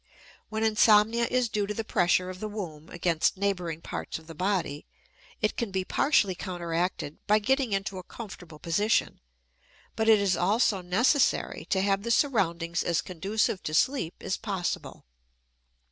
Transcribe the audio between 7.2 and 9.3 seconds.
by getting into a comfortable position;